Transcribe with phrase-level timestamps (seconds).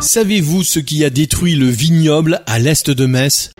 [0.00, 3.50] Savez-vous ce qui a détruit le vignoble à l'est de Metz?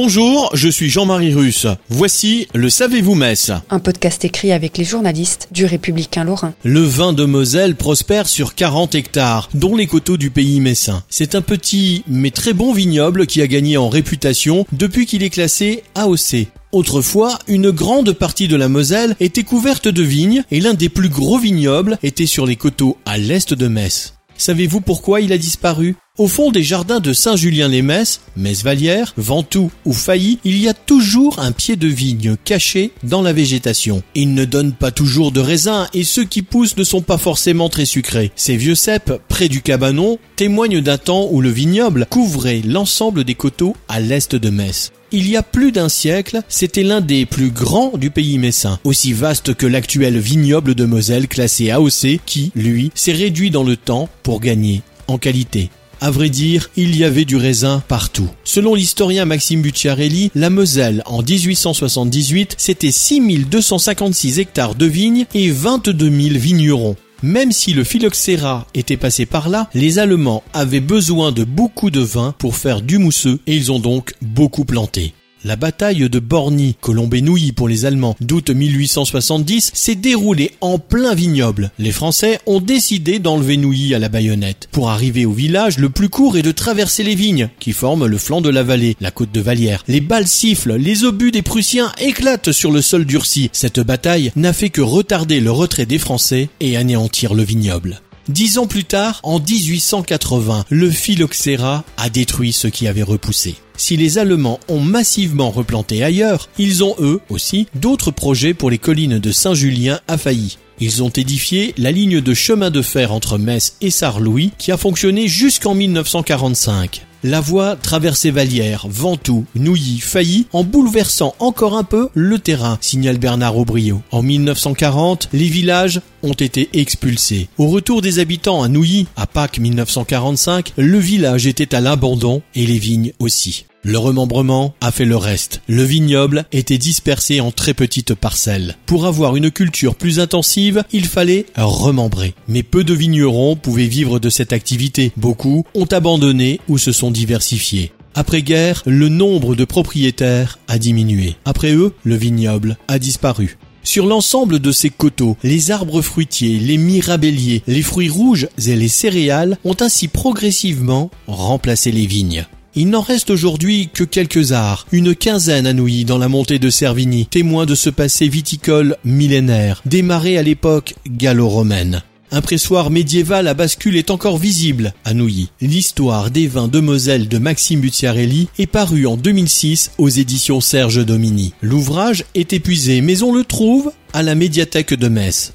[0.00, 1.66] Bonjour, je suis Jean-Marie Russe.
[1.88, 6.54] Voici le Savez-vous Metz Un podcast écrit avec les journalistes du Républicain Lorrain.
[6.62, 11.02] Le vin de Moselle prospère sur 40 hectares, dont les coteaux du pays messin.
[11.08, 15.30] C'est un petit mais très bon vignoble qui a gagné en réputation depuis qu'il est
[15.30, 16.46] classé AOC.
[16.70, 21.08] Autrefois, une grande partie de la Moselle était couverte de vignes et l'un des plus
[21.08, 24.14] gros vignobles était sur les coteaux à l'est de Metz.
[24.36, 25.96] Savez-vous pourquoi il a disparu?
[26.18, 31.52] Au fond des jardins de Saint-Julien-les-Metz, Metz-Vallière, Ventoux ou Failly, il y a toujours un
[31.52, 34.02] pied de vigne caché dans la végétation.
[34.16, 37.68] Il ne donne pas toujours de raisins et ceux qui poussent ne sont pas forcément
[37.68, 38.32] très sucrés.
[38.34, 43.36] Ces vieux cèpes, près du cabanon, témoignent d'un temps où le vignoble couvrait l'ensemble des
[43.36, 44.90] coteaux à l'est de Metz.
[45.12, 49.12] Il y a plus d'un siècle, c'était l'un des plus grands du pays messin, aussi
[49.12, 54.08] vaste que l'actuel vignoble de Moselle classé AOC qui, lui, s'est réduit dans le temps
[54.24, 55.70] pour gagner en qualité.
[56.00, 58.28] À vrai dire, il y avait du raisin partout.
[58.44, 66.08] Selon l'historien Maxime Bucciarelli, la Moselle, en 1878, c'était 6256 hectares de vignes et 22
[66.08, 66.96] 000 vignerons.
[67.24, 72.00] Même si le phylloxéra était passé par là, les Allemands avaient besoin de beaucoup de
[72.00, 75.14] vin pour faire du mousseux et ils ont donc beaucoup planté.
[75.44, 81.70] La bataille de Borny, Colombé-Nouilly pour les Allemands, d'août 1870, s'est déroulée en plein vignoble.
[81.78, 84.68] Les Français ont décidé d'enlever Nouilly à la baïonnette.
[84.72, 88.18] Pour arriver au village, le plus court est de traverser les vignes, qui forment le
[88.18, 89.84] flanc de la vallée, la côte de Vallière.
[89.86, 93.48] Les balles sifflent, les obus des Prussiens éclatent sur le sol durci.
[93.52, 98.00] Cette bataille n'a fait que retarder le retrait des Français et anéantir le vignoble.
[98.28, 103.54] Dix ans plus tard, en 1880, le phylloxéra a détruit ce qui avait repoussé.
[103.78, 108.76] Si les Allemands ont massivement replanté ailleurs, ils ont eux aussi d'autres projets pour les
[108.76, 110.58] collines de Saint-Julien à Failly.
[110.78, 114.76] Ils ont édifié la ligne de chemin de fer entre Metz et Sarre-Louis qui a
[114.76, 117.06] fonctionné jusqu'en 1945.
[117.24, 123.18] La voie traversait Vallière, Ventoux, Nouilly, Failly en bouleversant encore un peu le terrain, signale
[123.18, 124.02] Bernard Aubrio.
[124.12, 127.48] En 1940, les villages ont été expulsés.
[127.58, 132.66] Au retour des habitants à Nouilly, à Pâques 1945, le village était à l'abandon et
[132.66, 133.66] les vignes aussi.
[133.84, 135.62] Le remembrement a fait le reste.
[135.68, 138.76] Le vignoble était dispersé en très petites parcelles.
[138.86, 142.34] Pour avoir une culture plus intensive, il fallait remembrer.
[142.48, 145.12] Mais peu de vignerons pouvaient vivre de cette activité.
[145.16, 147.92] Beaucoup ont abandonné ou se sont diversifiés.
[148.14, 151.36] Après-guerre, le nombre de propriétaires a diminué.
[151.44, 153.58] Après eux, le vignoble a disparu.
[153.82, 158.88] Sur l'ensemble de ces coteaux, les arbres fruitiers, les mirabelliers, les fruits rouges et les
[158.88, 162.46] céréales ont ainsi progressivement remplacé les vignes.
[162.74, 166.70] Il n'en reste aujourd'hui que quelques arts, une quinzaine à Nouilly dans la montée de
[166.70, 172.02] Servigny, témoin de ce passé viticole millénaire, démarré à l'époque gallo-romaine.
[172.30, 175.50] Un pressoir médiéval à bascule est encore visible à Nouilly.
[175.62, 181.04] L'histoire des vins de Moselle de Maxime Bucciarelli est paru en 2006 aux éditions Serge
[181.06, 181.54] Domini.
[181.62, 185.54] L'ouvrage est épuisé mais on le trouve à la médiathèque de Metz.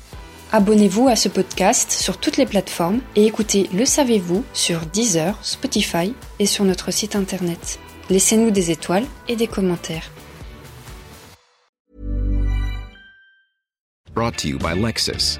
[0.51, 6.13] Abonnez-vous à ce podcast sur toutes les plateformes et écoutez Le Savez-vous sur Deezer, Spotify
[6.39, 7.79] et sur notre site internet.
[8.09, 10.11] Laissez-nous des étoiles et des commentaires.
[14.15, 15.39] Brought to you by Lexus.